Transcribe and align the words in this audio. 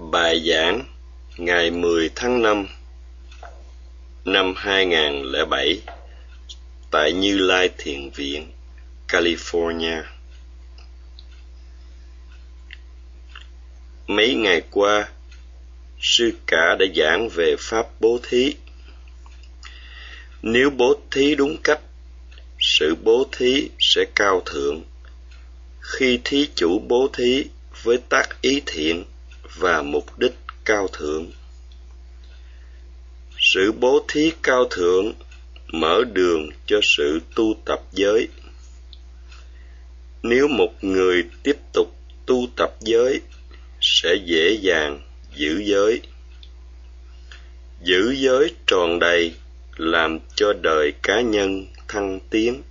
Bài 0.00 0.42
giảng 0.46 0.84
ngày 1.36 1.70
10 1.70 2.10
tháng 2.14 2.42
5 2.42 2.68
năm 4.24 4.54
2007 4.56 5.82
tại 6.90 7.12
Như 7.12 7.38
Lai 7.38 7.70
Thiền 7.78 8.10
Viện, 8.10 8.52
California. 9.08 10.02
Mấy 14.06 14.34
ngày 14.34 14.62
qua, 14.70 15.08
sư 16.00 16.32
cả 16.46 16.76
đã 16.78 16.86
giảng 16.96 17.28
về 17.28 17.56
pháp 17.58 17.86
bố 18.00 18.20
thí. 18.22 18.54
Nếu 20.42 20.70
bố 20.70 20.94
thí 21.10 21.34
đúng 21.34 21.56
cách, 21.64 21.80
sự 22.58 22.94
bố 23.02 23.26
thí 23.32 23.70
sẽ 23.78 24.04
cao 24.14 24.42
thượng. 24.46 24.82
Khi 25.80 26.20
thí 26.24 26.48
chủ 26.54 26.78
bố 26.78 27.08
thí 27.12 27.44
với 27.82 27.98
tác 28.08 28.42
ý 28.42 28.62
thiện 28.66 29.04
và 29.56 29.82
mục 29.82 30.18
đích 30.18 30.34
cao 30.64 30.88
thượng. 30.92 31.30
Sự 33.38 33.72
bố 33.72 34.04
thí 34.08 34.32
cao 34.42 34.64
thượng 34.70 35.12
mở 35.72 36.04
đường 36.12 36.48
cho 36.66 36.80
sự 36.82 37.20
tu 37.34 37.54
tập 37.64 37.80
giới. 37.92 38.28
Nếu 40.22 40.48
một 40.48 40.84
người 40.84 41.24
tiếp 41.42 41.56
tục 41.72 41.96
tu 42.26 42.46
tập 42.56 42.70
giới, 42.80 43.20
sẽ 43.80 44.14
dễ 44.24 44.58
dàng 44.60 45.00
giữ 45.36 45.62
giới. 45.64 46.00
Giữ 47.82 48.14
giới 48.16 48.54
tròn 48.66 48.98
đầy 48.98 49.34
làm 49.76 50.18
cho 50.34 50.52
đời 50.62 50.92
cá 51.02 51.20
nhân 51.20 51.66
thăng 51.88 52.20
tiến. 52.30 52.62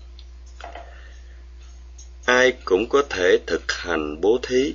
Ai 2.25 2.53
cũng 2.65 2.89
có 2.89 3.03
thể 3.09 3.37
thực 3.47 3.71
hành 3.71 4.21
bố 4.21 4.39
thí 4.43 4.73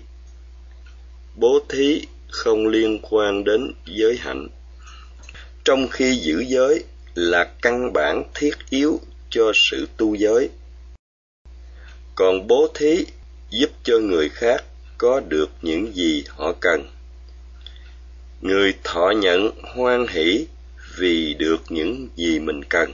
bố 1.37 1.59
thí 1.69 2.07
không 2.29 2.67
liên 2.67 2.99
quan 3.03 3.45
đến 3.45 3.73
giới 3.87 4.17
hạnh. 4.17 4.49
Trong 5.65 5.89
khi 5.89 6.17
giữ 6.17 6.45
giới 6.49 6.85
là 7.15 7.45
căn 7.63 7.93
bản 7.93 8.25
thiết 8.35 8.55
yếu 8.71 9.01
cho 9.31 9.53
sự 9.55 9.89
tu 9.97 10.15
giới. 10.15 10.49
Còn 12.15 12.47
bố 12.47 12.69
thí 12.75 13.05
giúp 13.51 13.71
cho 13.85 13.99
người 13.99 14.29
khác 14.29 14.65
có 14.99 15.21
được 15.29 15.51
những 15.63 15.95
gì 15.95 16.25
họ 16.29 16.53
cần. 16.61 16.91
Người 18.41 18.75
thọ 18.85 19.11
nhận 19.17 19.51
hoan 19.75 20.07
hỷ 20.07 20.47
vì 20.99 21.35
được 21.35 21.63
những 21.69 22.09
gì 22.17 22.39
mình 22.39 22.65
cần. 22.65 22.93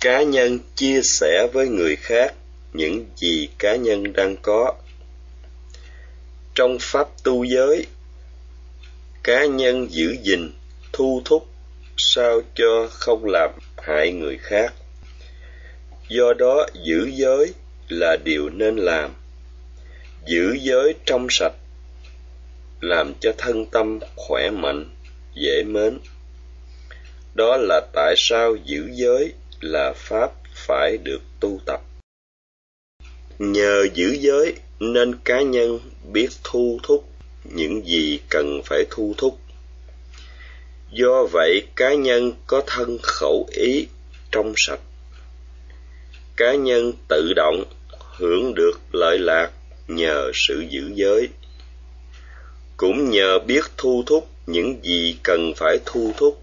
Cá 0.00 0.22
nhân 0.22 0.58
chia 0.76 1.00
sẻ 1.02 1.48
với 1.52 1.68
người 1.68 1.96
khác 1.96 2.34
những 2.72 3.06
gì 3.16 3.48
cá 3.58 3.76
nhân 3.76 4.12
đang 4.12 4.36
có 4.42 4.74
trong 6.54 6.78
pháp 6.80 7.08
tu 7.24 7.44
giới. 7.44 7.86
Cá 9.22 9.46
nhân 9.46 9.86
giữ 9.90 10.16
gìn, 10.22 10.52
thu 10.92 11.22
thúc, 11.24 11.46
sao 11.96 12.40
cho 12.54 12.88
không 12.90 13.24
làm 13.24 13.50
hại 13.76 14.12
người 14.12 14.38
khác. 14.38 14.74
Do 16.08 16.32
đó 16.38 16.66
giữ 16.84 17.10
giới 17.12 17.52
là 17.88 18.16
điều 18.24 18.50
nên 18.50 18.76
làm. 18.76 19.10
Giữ 20.26 20.56
giới 20.60 20.94
trong 21.06 21.26
sạch, 21.30 21.54
làm 22.80 23.14
cho 23.20 23.32
thân 23.38 23.66
tâm 23.66 23.98
khỏe 24.16 24.50
mạnh, 24.50 24.90
dễ 25.34 25.62
mến. 25.66 25.98
Đó 27.34 27.56
là 27.56 27.80
tại 27.92 28.14
sao 28.16 28.56
giữ 28.64 28.88
giới 28.92 29.32
là 29.60 29.92
pháp 29.96 30.30
phải 30.54 30.96
được 31.04 31.20
tu 31.40 31.60
tập 31.66 31.80
nhờ 33.38 33.86
giữ 33.94 34.16
giới 34.20 34.54
nên 34.80 35.14
cá 35.24 35.42
nhân 35.42 35.80
biết 36.12 36.28
thu 36.44 36.78
thúc 36.82 37.04
những 37.44 37.86
gì 37.86 38.20
cần 38.28 38.60
phải 38.64 38.84
thu 38.90 39.14
thúc. 39.18 39.38
Do 40.90 41.26
vậy, 41.32 41.62
cá 41.76 41.94
nhân 41.94 42.32
có 42.46 42.62
thân 42.66 42.98
khẩu 43.02 43.48
ý 43.52 43.86
trong 44.30 44.54
sạch. 44.56 44.80
Cá 46.36 46.54
nhân 46.54 46.92
tự 47.08 47.32
động 47.36 47.64
hưởng 48.16 48.54
được 48.54 48.80
lợi 48.92 49.18
lạc 49.18 49.50
nhờ 49.88 50.30
sự 50.34 50.64
giữ 50.70 50.92
giới. 50.94 51.28
Cũng 52.76 53.10
nhờ 53.10 53.38
biết 53.38 53.64
thu 53.76 54.02
thúc 54.06 54.28
những 54.46 54.80
gì 54.82 55.16
cần 55.22 55.52
phải 55.56 55.78
thu 55.86 56.12
thúc, 56.16 56.42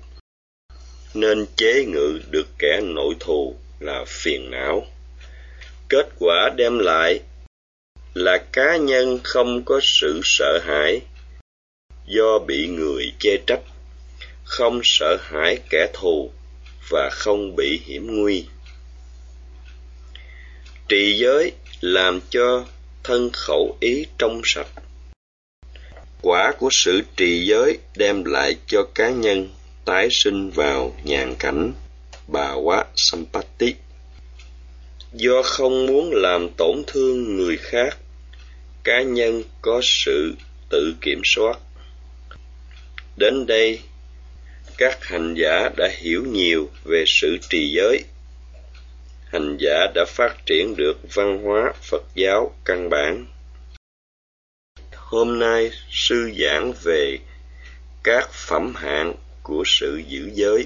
nên 1.13 1.45
chế 1.55 1.85
ngự 1.85 2.19
được 2.31 2.47
kẻ 2.59 2.81
nội 2.83 3.15
thù 3.19 3.55
là 3.79 4.05
phiền 4.07 4.51
não 4.51 4.87
kết 5.89 6.09
quả 6.19 6.49
đem 6.55 6.79
lại 6.79 7.19
là 8.13 8.37
cá 8.51 8.77
nhân 8.77 9.19
không 9.23 9.63
có 9.65 9.79
sự 9.83 10.21
sợ 10.23 10.59
hãi, 10.63 11.01
do 12.07 12.39
bị 12.47 12.67
người 12.67 13.13
chê 13.19 13.37
trách, 13.47 13.61
không 14.43 14.81
sợ 14.83 15.17
hãi 15.21 15.57
kẻ 15.69 15.87
thù 15.93 16.31
và 16.89 17.09
không 17.11 17.55
bị 17.55 17.81
hiểm 17.85 18.21
nguy. 18.21 18.45
Trì 20.87 21.17
giới 21.17 21.51
làm 21.81 22.19
cho 22.29 22.65
thân 23.03 23.29
khẩu 23.33 23.77
ý 23.79 24.05
trong 24.17 24.41
sạch. 24.45 24.67
Quả 26.21 26.53
của 26.57 26.69
sự 26.71 27.01
trì 27.15 27.45
giới 27.45 27.77
đem 27.95 28.23
lại 28.23 28.55
cho 28.67 28.83
cá 28.95 29.09
nhân 29.09 29.49
tái 29.85 30.07
sinh 30.11 30.49
vào 30.49 30.95
nhàn 31.03 31.35
cảnh, 31.39 31.73
bà 32.27 32.53
quá 32.53 32.85
sampatti 32.95 33.75
do 35.13 35.41
không 35.43 35.85
muốn 35.85 36.11
làm 36.13 36.49
tổn 36.57 36.83
thương 36.87 37.37
người 37.37 37.57
khác, 37.57 37.97
cá 38.83 39.01
nhân 39.01 39.43
có 39.61 39.81
sự 39.83 40.35
tự 40.69 40.95
kiểm 41.01 41.21
soát. 41.23 41.59
Đến 43.17 43.45
đây, 43.47 43.79
các 44.77 45.03
hành 45.03 45.35
giả 45.37 45.69
đã 45.77 45.89
hiểu 45.97 46.25
nhiều 46.31 46.69
về 46.83 47.03
sự 47.07 47.37
trì 47.49 47.71
giới. 47.75 48.03
Hành 49.25 49.57
giả 49.59 49.87
đã 49.95 50.05
phát 50.07 50.45
triển 50.45 50.75
được 50.77 50.97
văn 51.13 51.43
hóa 51.43 51.73
phật 51.81 52.03
giáo 52.15 52.55
căn 52.65 52.89
bản. 52.89 53.25
Hôm 54.95 55.39
nay, 55.39 55.71
sư 55.91 56.31
giảng 56.39 56.73
về 56.83 57.17
các 58.03 58.29
phẩm 58.33 58.75
hạng 58.75 59.13
của 59.43 59.63
sự 59.65 60.01
giữ 60.07 60.31
giới. 60.33 60.65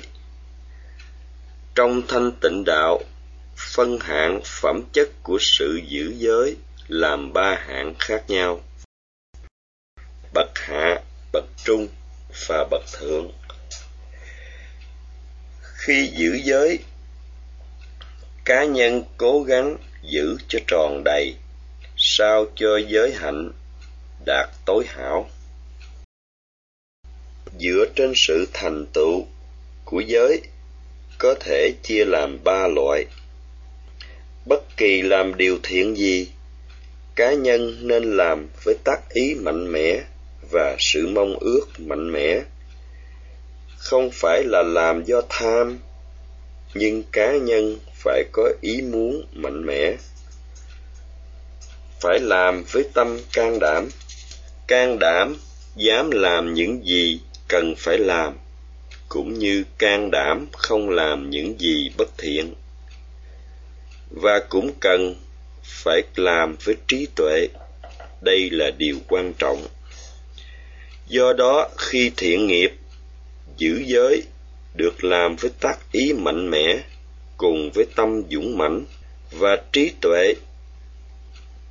Trong 1.75 2.01
thanh 2.07 2.31
tịnh 2.41 2.63
đạo 2.65 3.01
phân 3.57 3.99
hạng 3.99 4.41
phẩm 4.45 4.83
chất 4.93 5.09
của 5.23 5.37
sự 5.41 5.81
giữ 5.87 6.13
giới 6.17 6.55
làm 6.87 7.33
ba 7.33 7.55
hạng 7.67 7.93
khác 7.99 8.23
nhau. 8.27 8.61
Bậc 10.33 10.49
hạ, 10.55 11.01
bậc 11.31 11.45
trung 11.63 11.87
và 12.47 12.67
bậc 12.71 12.83
thượng. 12.93 13.31
Khi 15.61 16.11
giữ 16.13 16.39
giới, 16.43 16.79
cá 18.45 18.65
nhân 18.65 19.03
cố 19.17 19.43
gắng 19.43 19.77
giữ 20.01 20.37
cho 20.47 20.59
tròn 20.67 21.01
đầy, 21.05 21.35
sao 21.97 22.45
cho 22.55 22.77
giới 22.87 23.13
hạnh 23.13 23.51
đạt 24.25 24.49
tối 24.65 24.85
hảo. 24.87 25.29
Dựa 27.59 27.85
trên 27.95 28.13
sự 28.15 28.47
thành 28.53 28.85
tựu 28.93 29.25
của 29.85 29.99
giới, 29.99 30.41
có 31.17 31.35
thể 31.39 31.71
chia 31.83 32.05
làm 32.05 32.43
ba 32.43 32.67
loại 32.75 33.05
bất 34.45 34.77
kỳ 34.77 35.01
làm 35.01 35.37
điều 35.37 35.57
thiện 35.63 35.97
gì, 35.97 36.27
cá 37.15 37.33
nhân 37.33 37.87
nên 37.87 38.17
làm 38.17 38.47
với 38.63 38.75
tác 38.83 39.09
ý 39.09 39.35
mạnh 39.35 39.71
mẽ 39.71 40.01
và 40.51 40.75
sự 40.79 41.07
mong 41.07 41.37
ước 41.39 41.65
mạnh 41.77 42.11
mẽ. 42.11 42.41
Không 43.77 44.09
phải 44.13 44.43
là 44.45 44.63
làm 44.63 45.03
do 45.05 45.21
tham, 45.29 45.79
nhưng 46.73 47.03
cá 47.11 47.37
nhân 47.37 47.77
phải 47.93 48.23
có 48.31 48.49
ý 48.61 48.81
muốn 48.81 49.25
mạnh 49.33 49.65
mẽ. 49.65 49.95
Phải 52.01 52.19
làm 52.19 52.63
với 52.71 52.83
tâm 52.93 53.19
can 53.33 53.59
đảm. 53.59 53.89
Can 54.67 54.99
đảm 54.99 55.35
dám 55.75 56.11
làm 56.11 56.53
những 56.53 56.85
gì 56.85 57.19
cần 57.47 57.75
phải 57.77 57.97
làm, 57.97 58.33
cũng 59.09 59.39
như 59.39 59.63
can 59.77 60.11
đảm 60.11 60.47
không 60.51 60.89
làm 60.89 61.29
những 61.29 61.55
gì 61.59 61.91
bất 61.97 62.17
thiện 62.17 62.53
và 64.13 64.39
cũng 64.49 64.71
cần 64.79 65.15
phải 65.63 66.03
làm 66.15 66.55
với 66.63 66.75
trí 66.87 67.07
tuệ. 67.15 67.47
Đây 68.21 68.49
là 68.49 68.71
điều 68.77 68.97
quan 69.07 69.33
trọng. 69.39 69.67
Do 71.07 71.33
đó, 71.33 71.69
khi 71.77 72.11
thiện 72.17 72.47
nghiệp, 72.47 72.73
giữ 73.57 73.83
giới 73.85 74.23
được 74.73 75.03
làm 75.03 75.35
với 75.35 75.51
tác 75.59 75.91
ý 75.91 76.13
mạnh 76.13 76.49
mẽ 76.49 76.83
cùng 77.37 77.71
với 77.71 77.85
tâm 77.95 78.21
dũng 78.29 78.57
mãnh 78.57 78.85
và 79.31 79.57
trí 79.71 79.91
tuệ, 80.01 80.33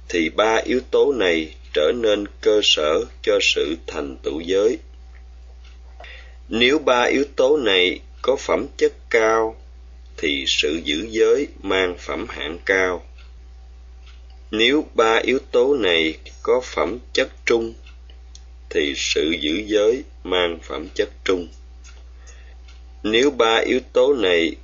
thì 0.09 0.31
ba 0.31 0.57
yếu 0.65 0.81
tố 0.91 1.13
này 1.13 1.55
trở 1.75 1.93
nên 1.95 2.25
cơ 2.41 2.61
sở 2.63 3.05
cho 3.23 3.39
sự 3.43 3.77
thành 3.87 4.17
tựu 4.23 4.41
giới. 4.41 4.79
Nếu 6.49 6.79
ba 6.79 7.03
yếu 7.03 7.25
tố 7.37 7.57
này 7.57 8.01
có 8.23 8.37
phẩm 8.37 8.67
chất 8.77 8.93
cao 9.11 9.57
thì 10.23 10.45
sự 10.49 10.81
giữ 10.85 11.07
giới 11.11 11.49
mang 11.63 11.97
phẩm 11.99 12.27
hạng 12.29 12.59
cao. 12.65 13.05
Nếu 14.51 14.87
ba 14.95 15.21
yếu 15.23 15.39
tố 15.51 15.75
này 15.75 16.19
có 16.43 16.61
phẩm 16.65 16.99
chất 17.13 17.29
trung, 17.47 17.75
thì 18.71 18.95
sự 18.97 19.35
giữ 19.41 19.63
giới 19.67 20.03
mang 20.25 20.59
phẩm 20.63 20.89
chất 20.95 21.09
trung. 21.25 21.49
Nếu 23.03 23.31
ba 23.31 23.57
yếu 23.57 23.81
tố 23.93 24.15
này 24.15 24.57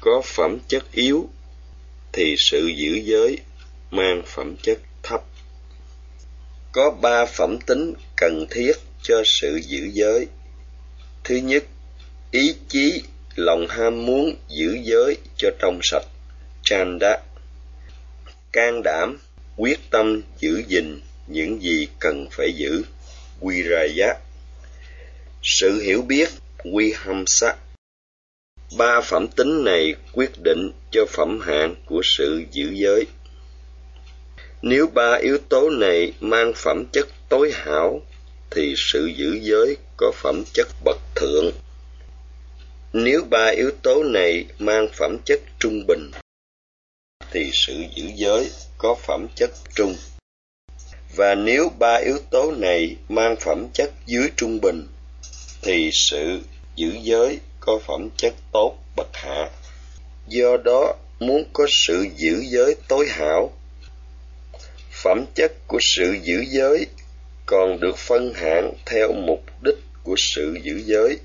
có 0.00 0.22
phẩm 0.24 0.58
chất 0.68 0.92
yếu, 0.92 1.28
thì 2.12 2.34
sự 2.38 2.66
giữ 2.66 3.00
giới 3.04 3.38
mang 3.90 4.22
phẩm 4.26 4.56
chất 4.62 4.78
thấp. 5.02 5.22
Có 6.72 6.90
ba 6.90 7.26
phẩm 7.26 7.58
tính 7.66 7.94
cần 8.16 8.46
thiết 8.50 8.72
cho 9.02 9.22
sự 9.24 9.56
giữ 9.56 9.90
giới. 9.92 10.26
Thứ 11.24 11.36
nhất, 11.36 11.64
ý 12.30 12.54
chí 12.68 13.02
lòng 13.36 13.66
ham 13.68 14.06
muốn 14.06 14.34
giữ 14.48 14.78
giới 14.82 15.16
cho 15.36 15.50
trong 15.58 15.78
sạch. 15.82 16.06
Chanda 16.64 17.18
can 18.52 18.82
đảm, 18.84 19.18
quyết 19.56 19.78
tâm 19.90 20.22
giữ 20.38 20.62
gìn 20.68 21.00
những 21.26 21.62
gì 21.62 21.88
cần 21.98 22.26
phải 22.30 22.52
giữ. 22.52 22.82
Viraya 23.40 24.14
sự 25.42 25.80
hiểu 25.80 26.02
biết 26.02 26.28
vihamsa 26.64 27.56
ba 28.76 29.00
phẩm 29.00 29.28
tính 29.28 29.64
này 29.64 29.94
quyết 30.12 30.30
định 30.44 30.70
cho 30.90 31.06
phẩm 31.08 31.40
hạng 31.40 31.74
của 31.86 32.00
sự 32.04 32.42
giữ 32.52 32.70
giới. 32.72 33.06
Nếu 34.62 34.86
ba 34.94 35.14
yếu 35.22 35.38
tố 35.48 35.70
này 35.70 36.12
mang 36.20 36.52
phẩm 36.56 36.84
chất 36.92 37.08
tối 37.28 37.52
hảo, 37.54 38.00
thì 38.50 38.74
sự 38.76 39.06
giữ 39.06 39.38
giới 39.42 39.76
có 39.96 40.12
phẩm 40.14 40.42
chất 40.52 40.68
bậc 40.84 40.98
thượng 41.14 41.50
nếu 42.94 43.24
ba 43.30 43.46
yếu 43.56 43.70
tố 43.82 44.02
này 44.02 44.46
mang 44.58 44.88
phẩm 44.98 45.16
chất 45.24 45.40
trung 45.58 45.86
bình, 45.86 46.10
thì 47.30 47.50
sự 47.52 47.84
giữ 47.94 48.04
giới 48.16 48.50
có 48.78 48.94
phẩm 48.94 49.26
chất 49.34 49.50
trung. 49.74 49.96
Và 51.16 51.34
nếu 51.34 51.70
ba 51.78 51.94
yếu 51.94 52.18
tố 52.30 52.52
này 52.52 52.96
mang 53.08 53.36
phẩm 53.40 53.66
chất 53.74 53.90
dưới 54.06 54.30
trung 54.36 54.60
bình, 54.60 54.86
thì 55.62 55.90
sự 55.92 56.40
giữ 56.76 56.92
giới 57.02 57.38
có 57.60 57.78
phẩm 57.86 58.08
chất 58.16 58.34
tốt 58.52 58.78
bậc 58.96 59.08
hạ. 59.12 59.50
Do 60.28 60.56
đó, 60.64 60.94
muốn 61.20 61.44
có 61.52 61.66
sự 61.68 62.06
giữ 62.16 62.42
giới 62.44 62.76
tối 62.88 63.06
hảo, 63.08 63.52
phẩm 65.02 65.24
chất 65.34 65.52
của 65.66 65.78
sự 65.80 66.16
giữ 66.22 66.44
giới 66.48 66.86
còn 67.46 67.80
được 67.80 67.98
phân 67.98 68.34
hạng 68.34 68.72
theo 68.86 69.12
mục 69.12 69.44
đích 69.62 69.78
của 70.02 70.14
sự 70.18 70.56
giữ 70.62 70.82
giới 70.84 71.18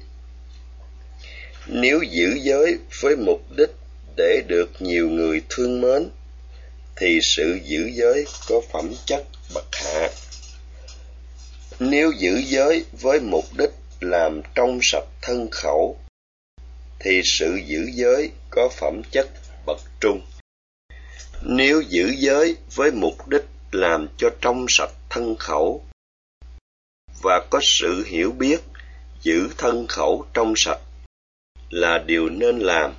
nếu 1.70 2.02
giữ 2.02 2.38
giới 2.42 2.78
với 3.02 3.16
mục 3.16 3.42
đích 3.58 3.70
để 4.18 4.44
được 4.48 4.70
nhiều 4.80 5.10
người 5.10 5.42
thương 5.50 5.82
mến, 5.82 6.10
thì 6.96 7.20
sự 7.22 7.60
giữ 7.64 7.90
giới 7.94 8.26
có 8.48 8.62
phẩm 8.72 8.94
chất 9.06 9.24
bậc 9.54 9.66
hạ. 9.72 10.10
Nếu 11.80 12.12
giữ 12.12 12.42
giới 12.46 12.86
với 13.02 13.20
mục 13.20 13.46
đích 13.58 13.72
làm 14.00 14.42
trong 14.56 14.80
sạch 14.82 15.08
thân 15.22 15.48
khẩu, 15.52 15.98
thì 17.00 17.22
sự 17.26 17.60
giữ 17.66 17.90
giới 17.94 18.32
có 18.50 18.70
phẩm 18.70 19.02
chất 19.12 19.30
bậc 19.66 19.80
trung. 20.02 20.22
Nếu 21.42 21.82
giữ 21.82 22.14
giới 22.18 22.56
với 22.76 22.92
mục 22.92 23.28
đích 23.28 23.46
làm 23.72 24.08
cho 24.18 24.30
trong 24.42 24.66
sạch 24.70 24.92
thân 25.10 25.36
khẩu 25.36 25.84
và 27.22 27.46
có 27.50 27.60
sự 27.64 28.04
hiểu 28.08 28.32
biết 28.32 28.60
giữ 29.22 29.50
thân 29.58 29.88
khẩu 29.88 30.26
trong 30.34 30.54
sạch 30.56 30.80
là 31.70 31.98
điều 31.98 32.30
nên 32.30 32.60
làm. 32.60 32.94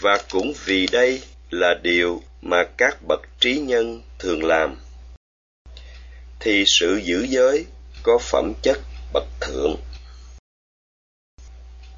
Và 0.00 0.18
cũng 0.30 0.52
vì 0.64 0.86
đây 0.86 1.22
là 1.50 1.74
điều 1.82 2.22
mà 2.42 2.64
các 2.76 2.98
bậc 3.08 3.20
trí 3.40 3.58
nhân 3.58 4.02
thường 4.18 4.44
làm. 4.44 4.76
Thì 6.40 6.64
sự 6.66 7.00
giữ 7.04 7.26
giới 7.28 7.66
có 8.02 8.18
phẩm 8.18 8.52
chất 8.62 8.78
bậc 9.12 9.24
thượng. 9.40 9.76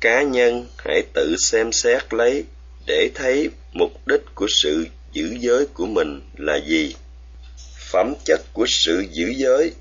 Cá 0.01 0.23
nhân 0.23 0.67
hãy 0.79 1.03
tự 1.15 1.37
xem 1.39 1.73
xét 1.73 2.15
lấy 2.15 2.45
để 2.87 3.11
thấy 3.15 3.51
mục 3.73 4.07
đích 4.07 4.23
của 4.35 4.47
sự 4.49 4.87
giữ 5.13 5.37
giới 5.41 5.67
của 5.75 5.87
mình 5.87 6.21
là 6.37 6.57
gì. 6.57 6.95
Phẩm 7.91 8.15
chất 8.25 8.41
của 8.53 8.67
sự 8.69 9.05
giữ 9.11 9.33
giới 9.37 9.73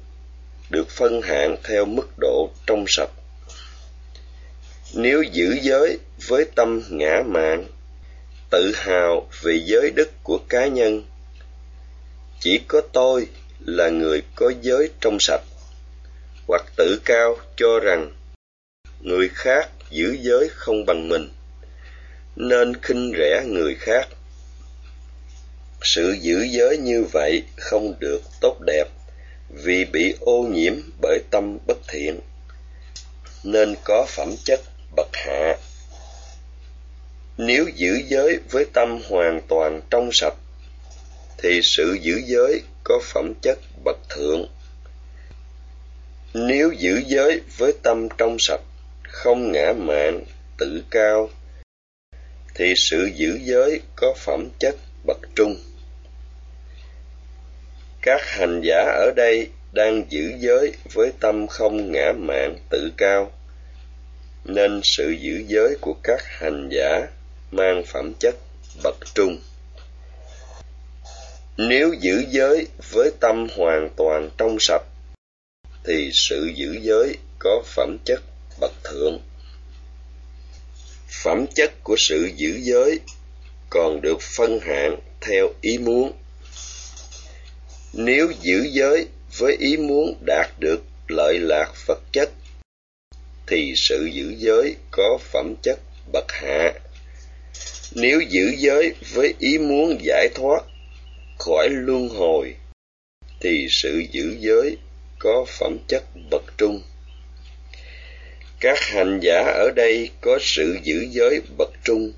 được 0.70 0.90
phân 0.90 1.22
hạng 1.22 1.56
theo 1.64 1.86
mức 1.86 2.08
độ 2.18 2.50
trong 2.68 2.86
sạch 2.88 3.10
nếu 4.94 5.24
giữ 5.24 5.58
giới 5.62 6.00
với 6.28 6.46
tâm 6.56 6.82
ngã 6.90 7.24
mạn 7.26 7.66
tự 8.50 8.72
hào 8.76 9.28
về 9.42 9.62
giới 9.66 9.92
đức 9.96 10.10
của 10.24 10.40
cá 10.50 10.68
nhân. 10.68 11.04
Chỉ 12.40 12.60
có 12.68 12.82
tôi 12.94 13.28
là 13.66 13.90
người 13.90 14.22
có 14.36 14.52
giới 14.62 14.90
trong 15.02 15.18
sạch. 15.20 15.42
Hoặc 16.48 16.66
tự 16.76 17.02
cao 17.06 17.38
cho 17.58 17.80
rằng, 17.80 18.12
người 19.02 19.30
khác 19.34 19.70
giữ 19.90 20.18
giới 20.22 20.50
không 20.50 20.86
bằng 20.86 21.10
mình, 21.10 21.30
nên 22.36 22.82
khinh 22.82 23.12
rẻ 23.18 23.44
người 23.48 23.76
khác. 23.76 24.08
Sự 25.82 26.16
giữ 26.22 26.48
giới 26.52 26.78
như 26.78 27.04
vậy 27.14 27.44
không 27.58 27.94
được 28.00 28.22
tốt 28.42 28.58
đẹp 28.66 28.86
vì 29.50 29.86
bị 29.86 30.16
ô 30.20 30.44
nhiễm 30.52 30.74
bởi 31.02 31.20
tâm 31.32 31.58
bất 31.68 31.78
thiện, 31.88 32.20
nên 33.44 33.76
có 33.84 34.06
phẩm 34.10 34.36
chất 34.44 34.60
bậc 34.96 35.10
hạ. 35.14 35.56
Nếu 37.38 37.66
giữ 37.76 38.02
giới 38.08 38.40
với 38.52 38.66
tâm 38.74 39.00
hoàn 39.10 39.42
toàn 39.48 39.82
trong 39.90 40.10
sạch, 40.14 40.36
thì 41.38 41.62
sự 41.64 41.98
giữ 42.02 42.22
giới 42.26 42.62
có 42.84 43.00
phẩm 43.04 43.34
chất 43.42 43.60
bậc 43.84 43.98
thượng. 44.10 44.48
Nếu 46.34 46.72
giữ 46.72 47.02
giới 47.08 47.42
với 47.58 47.74
tâm 47.84 48.08
trong 48.18 48.38
sạch, 48.40 48.62
không 49.04 49.52
ngã 49.52 49.74
mạn, 49.78 50.24
tự 50.58 50.84
cao, 50.90 51.30
thì 52.56 52.74
sự 52.78 53.10
giữ 53.16 53.40
giới 53.42 53.82
có 53.96 54.14
phẩm 54.18 54.50
chất 54.60 54.76
bậc 55.06 55.18
trung. 55.36 55.56
Các 58.02 58.22
hành 58.26 58.62
giả 58.64 58.82
ở 58.98 59.12
đây 59.16 59.48
đang 59.72 60.04
giữ 60.10 60.34
giới 60.40 60.74
với 60.94 61.12
tâm 61.20 61.48
không 61.48 61.92
ngã 61.92 62.14
mạn, 62.18 62.58
tự 62.70 62.92
cao 62.98 63.32
nên 64.46 64.82
sự 64.84 65.10
giữ 65.10 65.44
giới 65.48 65.76
của 65.82 65.94
các 66.04 66.24
hành 66.26 66.70
giả 66.72 67.08
mang 67.52 67.84
phẩm 67.86 68.14
chất 68.20 68.36
bậc 68.84 68.96
trung. 69.16 69.40
Nếu 71.58 71.94
giữ 71.94 72.24
giới 72.30 72.68
với 72.92 73.12
tâm 73.20 73.48
hoàn 73.58 73.90
toàn 73.98 74.30
trong 74.38 74.58
sạch, 74.60 74.84
thì 75.84 76.10
sự 76.14 76.52
giữ 76.56 76.80
giới 76.82 77.18
có 77.40 77.64
phẩm 77.66 77.98
chất 78.06 78.22
bậc 78.60 78.72
thượng. 78.84 79.20
Phẩm 81.24 81.46
chất 81.56 81.72
của 81.84 81.96
sự 81.98 82.30
giữ 82.36 82.60
giới 82.62 83.00
còn 83.70 84.02
được 84.02 84.22
phân 84.22 84.60
hạng 84.60 85.00
theo 85.22 85.50
ý 85.62 85.78
muốn. 85.78 86.14
Nếu 87.94 88.32
giữ 88.42 88.68
giới 88.72 89.08
với 89.38 89.58
ý 89.60 89.78
muốn 89.78 90.16
đạt 90.26 90.50
được 90.60 90.84
lợi 91.08 91.40
lạc 91.40 91.74
vật 91.88 92.00
chất 92.12 92.30
thì 93.50 93.74
sự 93.76 94.06
giữ 94.06 94.34
giới 94.38 94.76
có 94.92 95.20
phẩm 95.32 95.56
chất 95.64 95.80
bậc 96.12 96.32
hạ. 96.32 96.74
Nếu 97.96 98.22
giữ 98.22 98.54
giới 98.58 98.94
với 99.14 99.34
ý 99.40 99.58
muốn 99.58 99.98
giải 100.02 100.30
thoát 100.36 100.64
khỏi 101.40 101.70
luân 101.72 102.10
hồi, 102.10 102.56
thì 103.40 103.68
sự 103.70 104.04
giữ 104.12 104.36
giới 104.40 104.78
có 105.20 105.46
phẩm 105.60 105.78
chất 105.88 106.04
bậc 106.32 106.44
trung. 106.58 106.82
Các 108.60 108.80
hành 108.80 109.20
giả 109.24 109.40
ở 109.40 109.72
đây 109.76 110.10
có 110.22 110.40
sự 110.42 110.78
giữ 110.84 111.08
giới 111.12 111.42
bậc 111.58 111.70
trung. 111.84 112.14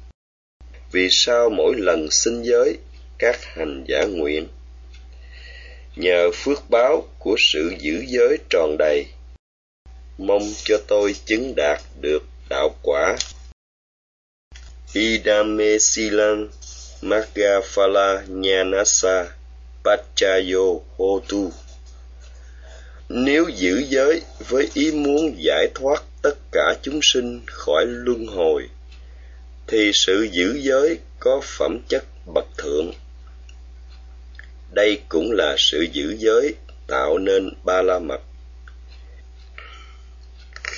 Vì 0.92 1.08
sao 1.12 1.50
mỗi 1.50 1.76
lần 1.78 2.12
sinh 2.12 2.44
giới, 2.44 2.78
các 3.20 3.44
hành 3.44 3.86
giả 3.88 4.04
nguyện? 4.04 4.48
Nhờ 5.96 6.32
phước 6.34 6.70
báo 6.70 7.08
của 7.20 7.36
sự 7.40 7.74
giữ 7.80 8.04
giới 8.08 8.38
tròn 8.50 8.76
đầy 8.80 9.06
mong 10.22 10.54
cho 10.64 10.78
tôi 10.88 11.16
chứng 11.26 11.56
đạt 11.56 11.82
được 12.02 12.24
đạo 12.50 12.76
quả. 12.82 13.18
Idame 14.94 15.78
silan 15.80 16.50
magaphala 17.02 18.24
nyanasa 18.28 19.26
pachayo 19.84 20.80
hotu. 20.98 21.52
Nếu 23.10 23.50
giữ 23.50 23.84
giới 23.90 24.22
với 24.50 24.70
ý 24.74 24.92
muốn 24.92 25.36
giải 25.38 25.68
thoát 25.76 26.04
tất 26.22 26.36
cả 26.52 26.76
chúng 26.82 27.00
sinh 27.04 27.42
khỏi 27.46 27.86
luân 27.88 28.28
hồi, 28.28 28.70
thì 29.68 29.92
sự 29.94 30.28
giữ 30.32 30.60
giới 30.62 31.00
có 31.20 31.42
phẩm 31.44 31.80
chất 31.90 32.04
bậc 32.34 32.46
thượng. 32.58 32.94
Đây 34.72 35.02
cũng 35.10 35.32
là 35.32 35.56
sự 35.58 35.82
giữ 35.94 36.16
giới 36.20 36.56
tạo 36.88 37.18
nên 37.18 37.54
ba 37.64 37.82
la 37.82 38.00
mật 38.00 38.22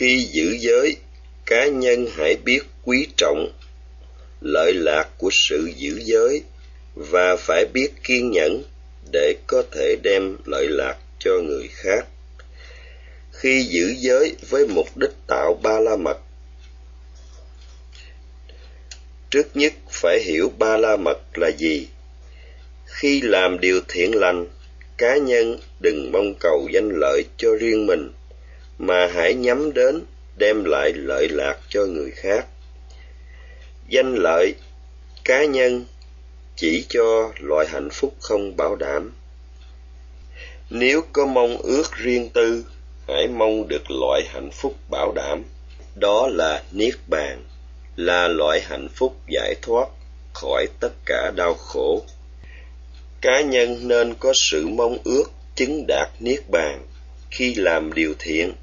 khi 0.03 0.27
giữ 0.31 0.57
giới, 0.59 0.95
cá 1.45 1.67
nhân 1.67 2.07
hãy 2.15 2.35
biết 2.45 2.59
quý 2.83 3.07
trọng 3.17 3.51
lợi 4.41 4.73
lạc 4.73 5.09
của 5.17 5.29
sự 5.31 5.71
giữ 5.77 6.01
giới 6.03 6.41
và 6.95 7.35
phải 7.35 7.65
biết 7.73 7.89
kiên 8.03 8.31
nhẫn 8.31 8.63
để 9.11 9.35
có 9.47 9.63
thể 9.71 9.95
đem 10.03 10.37
lợi 10.45 10.67
lạc 10.69 10.97
cho 11.19 11.31
người 11.43 11.67
khác. 11.71 12.05
Khi 13.31 13.63
giữ 13.63 13.93
giới 13.97 14.35
với 14.49 14.67
mục 14.67 14.97
đích 14.97 15.11
tạo 15.27 15.59
ba 15.63 15.79
la 15.79 15.95
mật, 15.95 16.17
trước 19.29 19.55
nhất 19.55 19.73
phải 19.91 20.19
hiểu 20.23 20.51
ba 20.57 20.77
la 20.77 20.95
mật 20.95 21.19
là 21.33 21.51
gì. 21.57 21.87
Khi 22.85 23.21
làm 23.21 23.59
điều 23.59 23.81
thiện 23.87 24.15
lành, 24.15 24.47
cá 24.97 25.17
nhân 25.17 25.59
đừng 25.79 26.11
mong 26.11 26.33
cầu 26.39 26.67
danh 26.73 26.89
lợi 26.93 27.23
cho 27.37 27.49
riêng 27.59 27.85
mình 27.85 28.11
mà 28.87 29.07
hãy 29.13 29.33
nhắm 29.33 29.73
đến 29.73 30.05
đem 30.37 30.63
lại 30.63 30.93
lợi 30.93 31.29
lạc 31.29 31.57
cho 31.69 31.85
người 31.85 32.11
khác. 32.11 32.45
Danh 33.89 34.15
lợi 34.15 34.53
cá 35.23 35.45
nhân 35.45 35.85
chỉ 36.55 36.85
cho 36.89 37.31
loại 37.39 37.67
hạnh 37.69 37.89
phúc 37.91 38.13
không 38.19 38.57
bảo 38.57 38.75
đảm. 38.75 39.11
Nếu 40.69 41.01
có 41.13 41.25
mong 41.25 41.57
ước 41.57 41.95
riêng 41.95 42.29
tư, 42.29 42.65
hãy 43.07 43.27
mong 43.27 43.67
được 43.67 43.91
loại 43.91 44.21
hạnh 44.27 44.49
phúc 44.51 44.75
bảo 44.89 45.13
đảm. 45.15 45.43
Đó 45.95 46.27
là 46.31 46.63
niết 46.71 46.95
bàn, 47.07 47.43
là 47.95 48.27
loại 48.27 48.61
hạnh 48.61 48.87
phúc 48.95 49.15
giải 49.27 49.55
thoát 49.61 49.87
khỏi 50.33 50.67
tất 50.79 50.91
cả 51.05 51.31
đau 51.35 51.53
khổ. 51.53 52.03
Cá 53.21 53.41
nhân 53.41 53.87
nên 53.87 54.13
có 54.13 54.33
sự 54.35 54.67
mong 54.67 54.97
ước 55.03 55.23
chứng 55.55 55.87
đạt 55.87 56.09
niết 56.19 56.49
bàn 56.49 56.87
khi 57.31 57.55
làm 57.55 57.93
điều 57.93 58.13
thiện 58.19 58.53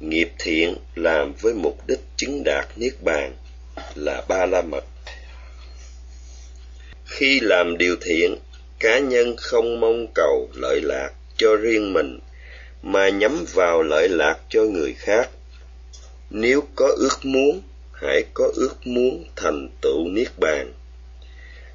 nghiệp 0.00 0.28
thiện 0.38 0.76
làm 0.94 1.34
với 1.40 1.54
mục 1.54 1.86
đích 1.86 2.00
chứng 2.16 2.44
đạt 2.44 2.68
niết 2.76 2.94
bàn 3.02 3.36
là 3.94 4.22
ba 4.28 4.46
la 4.46 4.62
mật. 4.62 4.84
Khi 7.06 7.40
làm 7.40 7.78
điều 7.78 7.96
thiện, 8.00 8.36
cá 8.78 8.98
nhân 8.98 9.36
không 9.36 9.80
mong 9.80 10.06
cầu 10.14 10.48
lợi 10.54 10.80
lạc 10.82 11.10
cho 11.36 11.56
riêng 11.56 11.92
mình, 11.92 12.18
mà 12.82 13.08
nhắm 13.08 13.44
vào 13.54 13.82
lợi 13.82 14.08
lạc 14.08 14.38
cho 14.48 14.62
người 14.62 14.94
khác. 14.98 15.30
Nếu 16.30 16.62
có 16.74 16.88
ước 16.96 17.18
muốn, 17.22 17.62
hãy 17.92 18.24
có 18.34 18.50
ước 18.54 18.86
muốn 18.86 19.24
thành 19.36 19.68
tựu 19.82 20.08
niết 20.08 20.28
bàn. 20.38 20.72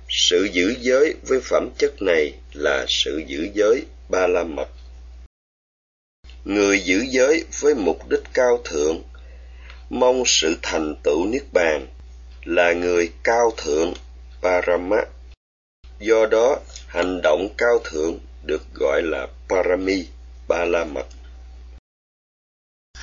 Sự 0.10 0.48
giữ 0.54 0.76
giới 0.80 1.14
với 1.28 1.40
phẩm 1.40 1.70
chất 1.78 2.02
này 2.02 2.34
là 2.54 2.86
sự 2.90 3.22
giữ 3.28 3.48
giới 3.54 3.84
ba 4.10 4.28
la 4.28 4.44
mật 4.44 4.68
người 6.46 6.80
giữ 6.80 7.06
giới 7.10 7.44
với 7.60 7.76
mục 7.76 8.10
đích 8.10 8.24
cao 8.34 8.62
thượng, 8.66 9.04
mong 9.90 10.24
sự 10.26 10.58
thành 10.62 10.96
tựu 11.04 11.26
niết 11.26 11.44
bàn, 11.54 11.88
là 12.44 12.74
người 12.74 13.12
cao 13.24 13.52
thượng 13.58 13.94
parama. 14.42 14.98
Do 16.00 16.26
đó, 16.26 16.60
hành 16.88 17.22
động 17.24 17.50
cao 17.58 17.80
thượng 17.84 18.20
được 18.44 18.62
gọi 18.74 19.02
là 19.02 19.28
parami 19.50 20.06
ba 20.48 20.66
la 20.66 20.86
mật 20.86 21.06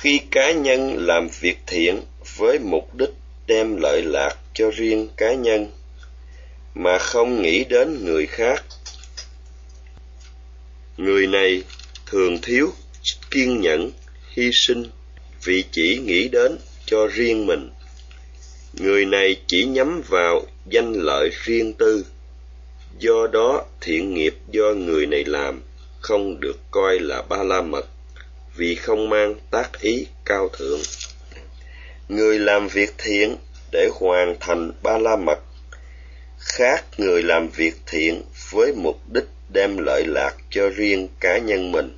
khi 0.01 0.21
cá 0.31 0.51
nhân 0.51 1.05
làm 1.05 1.27
việc 1.39 1.57
thiện 1.67 2.01
với 2.37 2.59
mục 2.59 2.95
đích 2.95 3.09
đem 3.47 3.77
lợi 3.77 4.01
lạc 4.03 4.35
cho 4.53 4.69
riêng 4.69 5.09
cá 5.17 5.33
nhân, 5.33 5.71
mà 6.73 6.97
không 6.99 7.41
nghĩ 7.41 7.63
đến 7.63 8.05
người 8.05 8.25
khác, 8.25 8.63
người 10.97 11.27
này 11.27 11.63
thường 12.05 12.37
thiếu 12.41 12.71
kiên 13.37 13.61
nhẫn, 13.61 13.91
hy 14.29 14.49
sinh 14.53 14.83
vì 15.43 15.63
chỉ 15.71 15.97
nghĩ 15.97 16.27
đến 16.27 16.57
cho 16.85 17.07
riêng 17.07 17.45
mình. 17.45 17.69
Người 18.73 19.05
này 19.05 19.35
chỉ 19.47 19.65
nhắm 19.65 20.01
vào 20.07 20.41
danh 20.65 20.93
lợi 20.93 21.29
riêng 21.43 21.73
tư. 21.73 22.05
Do 22.99 23.27
đó 23.31 23.65
thiện 23.81 24.13
nghiệp 24.13 24.35
do 24.51 24.73
người 24.73 25.05
này 25.05 25.23
làm 25.25 25.61
không 25.99 26.39
được 26.39 26.57
coi 26.71 26.99
là 26.99 27.21
ba 27.21 27.43
la 27.43 27.61
mật, 27.61 27.85
vì 28.55 28.75
không 28.75 29.09
mang 29.09 29.35
tác 29.51 29.81
ý 29.81 30.05
cao 30.25 30.49
thượng. 30.49 30.79
Người 32.09 32.39
làm 32.39 32.67
việc 32.67 32.93
thiện 32.97 33.35
để 33.71 33.89
hoàn 33.93 34.35
thành 34.39 34.71
ba 34.83 34.97
la 34.97 35.15
mật, 35.15 35.39
khác 36.39 36.85
người 36.97 37.23
làm 37.23 37.49
việc 37.49 37.73
thiện 37.85 38.21
với 38.51 38.73
mục 38.75 39.01
đích 39.13 39.27
đem 39.49 39.77
lợi 39.77 40.03
lạc 40.07 40.35
cho 40.49 40.69
riêng 40.69 41.07
cá 41.19 41.37
nhân 41.37 41.71
mình 41.71 41.97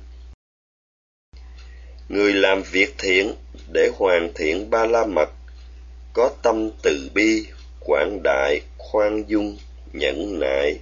người 2.10 2.32
làm 2.32 2.62
việc 2.62 2.94
thiện 2.98 3.34
để 3.72 3.90
hoàn 3.96 4.32
thiện 4.34 4.70
ba 4.70 4.86
la 4.86 5.06
mật 5.06 5.30
có 6.12 6.30
tâm 6.42 6.70
từ 6.82 7.10
bi, 7.14 7.46
quảng 7.80 8.22
đại, 8.22 8.60
khoan 8.78 9.24
dung, 9.28 9.58
nhẫn 9.92 10.40
nại 10.40 10.78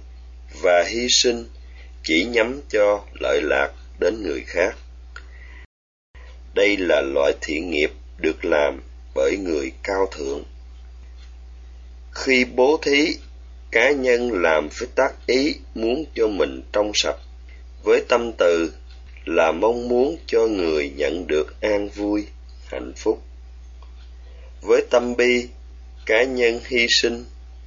và 0.61 0.83
hy 0.87 1.07
sinh, 1.09 1.45
chỉ 2.03 2.25
nhắm 2.25 2.61
cho 2.69 3.03
lợi 3.19 3.41
lạc 3.41 3.71
đến 3.99 4.23
người 4.23 4.43
khác. 4.47 4.75
Đây 6.53 6.77
là 6.77 7.01
loại 7.01 7.33
thiện 7.41 7.71
nghiệp 7.71 7.91
được 8.17 8.45
làm 8.45 8.81
bởi 9.15 9.37
người 9.37 9.71
cao 9.83 10.07
thượng. 10.11 10.43
Khi 12.11 12.45
bố 12.45 12.79
thí, 12.81 13.15
cá 13.71 13.91
nhân 13.91 14.31
làm 14.41 14.69
với 14.79 14.87
tác 14.95 15.27
ý 15.27 15.55
muốn 15.75 16.05
cho 16.15 16.27
mình 16.27 16.61
trong 16.71 16.91
sạch, 16.95 17.17
với 17.83 18.03
tâm 18.09 18.31
từ 18.37 18.73
là 19.25 19.51
mong 19.51 19.87
muốn 19.87 20.17
cho 20.27 20.47
người 20.47 20.89
nhận 20.89 21.27
được 21.27 21.61
an 21.61 21.89
vui, 21.89 22.27
hạnh 22.65 22.93
phúc. 22.95 23.21
Với 24.61 24.85
tâm 24.89 25.15
bi, 25.15 25.47
cá 26.05 26.23
nhân 26.23 26.59
hy 26.65 26.87
sinh, 26.89 27.25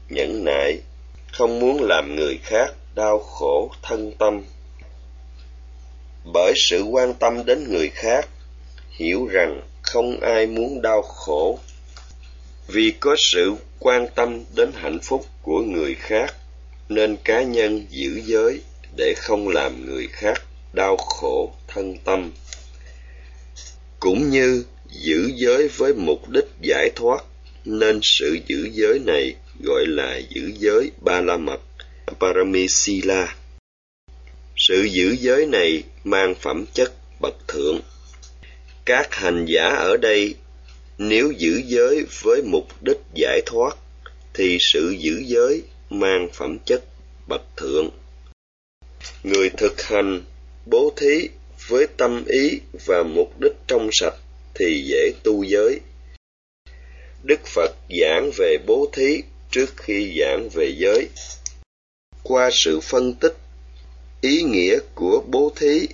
nhẫn 0.09 0.45
nại, 0.45 0.79
không 1.33 1.59
muốn 1.59 1.83
làm 1.83 2.17
người 2.17 2.39
khác 2.43 2.75
đau 2.95 3.19
khổ 3.19 3.71
thân 3.83 4.13
tâm. 4.19 4.43
Bởi 6.33 6.53
sự 6.57 6.83
quan 6.83 7.15
tâm 7.15 7.45
đến 7.47 7.73
người 7.73 7.89
khác, 7.89 8.29
hiểu 8.91 9.27
rằng 9.27 9.61
không 9.83 10.21
ai 10.21 10.47
muốn 10.47 10.83
đau 10.83 11.03
khổ. 11.03 11.59
Vì 12.67 12.95
có 13.01 13.17
sự 13.19 13.55
quan 13.79 14.07
tâm 14.15 14.45
đến 14.57 14.71
hạnh 14.75 14.99
phúc 15.03 15.27
của 15.43 15.63
người 15.63 15.95
khác, 15.95 16.35
nên 16.89 17.17
cá 17.25 17.43
nhân 17.43 17.87
giữ 17.91 18.21
giới 18.25 18.61
để 18.97 19.15
không 19.17 19.49
làm 19.49 19.87
người 19.87 20.09
khác 20.13 20.43
đau 20.73 20.97
khổ 20.97 21.53
thân 21.69 21.97
tâm, 22.05 22.31
cũng 24.01 24.31
như 24.31 24.65
giữ 24.89 25.33
giới 25.35 25.69
với 25.69 25.95
mục 25.95 26.29
đích 26.29 26.47
giải 26.61 26.91
thoát, 26.97 27.25
nên 27.65 28.01
sự 28.03 28.39
giữ 28.47 28.69
giới 28.73 28.99
này 28.99 29.35
gọi 29.65 29.87
là 29.87 30.21
giữ 30.31 30.53
giới 30.59 30.91
ba 31.01 31.21
la 31.21 31.37
mật 31.37 31.61
paramisila 32.21 33.35
sự 34.57 34.83
giữ 34.83 35.17
giới 35.21 35.47
này 35.47 35.83
mang 36.05 36.35
phẩm 36.35 36.65
chất 36.75 36.93
bậc 37.21 37.49
thượng. 37.49 37.81
Các 38.85 39.15
hành 39.15 39.47
giả 39.49 39.69
ở 39.69 39.97
đây, 39.97 40.35
nếu 40.99 41.31
giữ 41.31 41.63
giới 41.67 42.07
với 42.23 42.43
mục 42.43 42.83
đích 42.83 42.99
giải 43.15 43.43
thoát, 43.47 43.77
thì 44.35 44.59
sự 44.61 44.95
giữ 44.99 45.23
giới 45.27 45.63
mang 45.91 46.29
phẩm 46.33 46.59
chất 46.67 46.83
bậc 47.29 47.43
thượng. 47.57 47.91
Người 49.23 49.51
thực 49.51 49.83
hành 49.83 50.23
bố 50.67 50.93
thí 50.97 51.29
với 51.69 51.87
tâm 51.97 52.25
ý 52.27 52.61
và 52.87 53.03
mục 53.03 53.41
đích 53.41 53.53
trong 53.67 53.89
sạch 53.93 54.15
thì 54.55 54.85
dễ 54.87 55.13
tu 55.23 55.43
giới. 55.43 55.81
Đức 57.23 57.41
phật 57.47 57.71
giảng 58.01 58.31
về 58.39 58.57
bố 58.67 58.89
thí 58.93 59.23
trước 59.51 59.77
khi 59.77 60.19
giảng 60.21 60.49
về 60.49 60.75
giới. 60.79 61.09
Qua 62.23 62.51
sự 62.53 62.81
phân 62.81 63.15
tích 63.15 63.37
ý 64.21 64.43
nghĩa 64.43 64.79
của 64.95 65.23
bố 65.29 65.53
thí, 65.57 65.87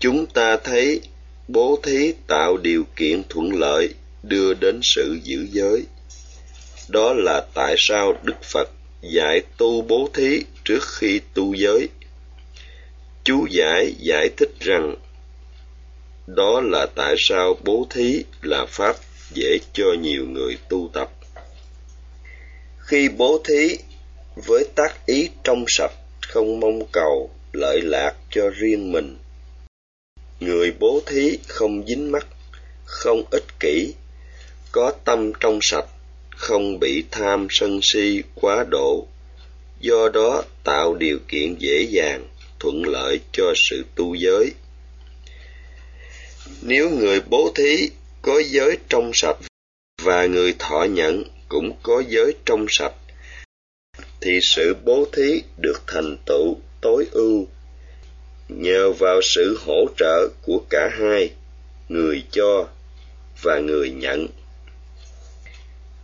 chúng 0.00 0.26
ta 0.26 0.56
thấy 0.56 1.00
bố 1.48 1.78
thí 1.82 2.12
tạo 2.26 2.56
điều 2.56 2.84
kiện 2.96 3.22
thuận 3.28 3.52
lợi 3.54 3.88
đưa 4.22 4.54
đến 4.54 4.80
sự 4.82 5.18
giữ 5.22 5.46
giới. 5.52 5.82
Đó 6.88 7.14
là 7.14 7.46
tại 7.54 7.74
sao 7.78 8.14
đức 8.22 8.42
phật 8.42 8.70
dạy 9.02 9.40
tu 9.56 9.82
bố 9.82 10.08
thí 10.14 10.42
trước 10.64 10.82
khi 10.82 11.20
tu 11.34 11.54
giới 11.54 11.88
chú 13.28 13.46
giải 13.50 13.94
giải 13.98 14.28
thích 14.36 14.52
rằng, 14.60 14.94
đó 16.26 16.60
là 16.60 16.86
tại 16.94 17.14
sao 17.18 17.56
bố 17.64 17.86
thí 17.90 18.24
là 18.42 18.66
pháp 18.68 18.96
dễ 19.34 19.58
cho 19.72 19.84
nhiều 20.02 20.26
người 20.26 20.58
tu 20.68 20.90
tập. 20.92 21.10
Khi 22.78 23.08
bố 23.08 23.40
thí 23.44 23.78
với 24.46 24.64
tác 24.74 25.06
ý 25.06 25.28
trong 25.44 25.64
sạch, 25.68 25.92
không 26.28 26.60
mong 26.60 26.86
cầu 26.92 27.30
lợi 27.52 27.80
lạc 27.80 28.14
cho 28.30 28.50
riêng 28.50 28.92
mình. 28.92 29.18
Người 30.40 30.72
bố 30.80 31.00
thí 31.06 31.38
không 31.48 31.86
dính 31.86 32.12
mắc 32.12 32.26
không 32.84 33.22
ích 33.30 33.60
kỷ, 33.60 33.94
có 34.72 34.92
tâm 35.04 35.32
trong 35.40 35.58
sạch, 35.62 35.88
không 36.36 36.78
bị 36.80 37.04
tham 37.10 37.46
sân 37.50 37.80
si 37.82 38.22
quá 38.34 38.64
độ, 38.70 39.06
do 39.80 40.08
đó 40.08 40.42
tạo 40.64 40.94
điều 40.94 41.18
kiện 41.28 41.54
dễ 41.58 41.82
dàng 41.90 42.28
thuận 42.60 42.82
lợi 42.86 43.20
cho 43.32 43.52
sự 43.56 43.84
tu 43.94 44.14
giới. 44.14 44.52
Nếu 46.62 46.90
người 46.90 47.20
bố 47.20 47.52
thí 47.54 47.90
có 48.22 48.42
giới 48.46 48.78
trong 48.88 49.10
sạch 49.14 49.36
và 50.02 50.26
người 50.26 50.54
thọ 50.58 50.84
nhận 50.90 51.24
cũng 51.48 51.76
có 51.82 52.02
giới 52.08 52.34
trong 52.44 52.66
sạch, 52.68 52.94
thì 54.20 54.38
sự 54.42 54.76
bố 54.84 55.06
thí 55.12 55.42
được 55.56 55.82
thành 55.86 56.16
tựu 56.26 56.56
tối 56.80 57.06
ưu 57.10 57.46
nhờ 58.48 58.92
vào 58.92 59.20
sự 59.22 59.58
hỗ 59.66 59.86
trợ 59.96 60.28
của 60.42 60.60
cả 60.70 60.90
hai, 61.00 61.30
người 61.88 62.22
cho 62.30 62.68
và 63.42 63.58
người 63.58 63.90
nhận 63.90 64.28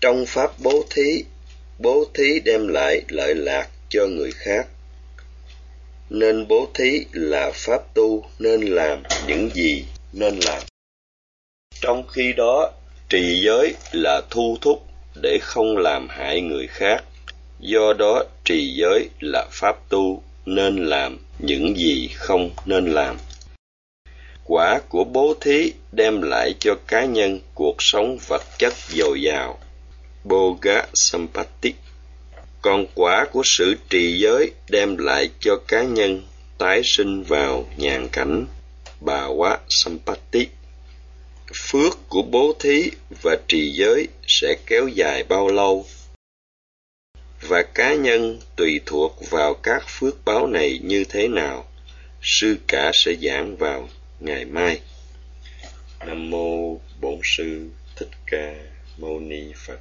trong 0.01 0.27
pháp 0.27 0.51
bố 0.59 0.85
thí 0.91 1.25
bố 1.79 2.05
thí 2.15 2.41
đem 2.45 2.69
lại 2.69 3.03
lợi 3.09 3.35
lạc 3.35 3.69
cho 3.89 4.07
người 4.07 4.31
khác 4.33 4.67
nên 6.14 6.49
bố 6.49 6.68
thí 6.75 7.04
là 7.12 7.50
pháp 7.54 7.94
tu 7.94 8.25
nên 8.38 8.61
làm 8.61 9.02
những 9.26 9.50
gì 9.54 9.85
nên 10.12 10.38
làm. 10.38 10.62
Trong 11.80 12.06
khi 12.09 12.33
đó, 12.37 12.73
trì 13.09 13.40
giới 13.44 13.75
là 13.92 14.23
thu 14.30 14.59
thúc 14.61 14.87
để 15.23 15.38
không 15.42 15.76
làm 15.76 16.09
hại 16.09 16.40
người 16.40 16.66
khác. 16.66 17.04
Do 17.61 17.92
đó, 17.99 18.25
trì 18.44 18.75
giới 18.75 19.09
là 19.21 19.47
pháp 19.50 19.88
tu 19.88 20.23
nên 20.47 20.85
làm 20.85 21.18
những 21.38 21.76
gì 21.76 22.09
không 22.14 22.50
nên 22.66 22.87
làm. 22.87 23.16
Quả 24.44 24.80
của 24.88 25.04
bố 25.04 25.35
thí 25.40 25.73
đem 25.92 26.23
lại 26.23 26.54
cho 26.59 26.75
cá 26.87 27.04
nhân 27.04 27.40
cuộc 27.54 27.76
sống 27.78 28.18
vật 28.28 28.42
chất 28.59 28.73
dồi 28.88 29.23
dào. 29.23 29.59
Boga 30.25 30.87
sampatti 30.94 31.75
còn 32.64 32.87
quả 32.94 33.26
của 33.33 33.42
sự 33.44 33.76
trì 33.90 34.18
giới 34.18 34.52
đem 34.68 34.97
lại 34.97 35.30
cho 35.40 35.56
cá 35.68 35.83
nhân 35.83 36.23
tái 36.59 36.80
sinh 36.85 37.23
vào 37.23 37.68
nhàn 37.76 38.09
cảnh. 38.12 38.47
Bà 39.00 39.26
quá 39.26 39.59
sampatti 39.68 40.47
phước 41.54 42.09
của 42.09 42.23
bố 42.23 42.56
thí 42.61 42.90
và 43.23 43.37
trì 43.49 43.73
giới 43.73 44.09
sẽ 44.26 44.56
kéo 44.66 44.88
dài 44.88 45.25
bao 45.25 45.49
lâu? 45.49 45.87
Và 47.40 47.62
cá 47.62 47.94
nhân 47.94 48.40
tùy 48.56 48.80
thuộc 48.87 49.30
vào 49.30 49.54
các 49.54 49.83
phước 49.88 50.25
báo 50.25 50.47
này 50.47 50.80
như 50.83 51.04
thế 51.09 51.28
nào? 51.28 51.68
Sư 52.23 52.56
cả 52.66 52.90
sẽ 52.94 53.14
giảng 53.23 53.56
vào 53.56 53.88
ngày 54.21 54.44
mai. 54.44 54.80
Nam 56.06 56.30
mô 56.30 56.80
bổn 57.00 57.21
sư 57.25 57.71
thích 57.97 58.11
ca 58.26 58.54
mâu 58.99 59.21
ni 59.21 59.52
phật. 59.66 59.78